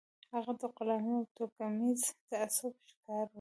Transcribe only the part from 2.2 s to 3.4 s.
تعصب ښکار و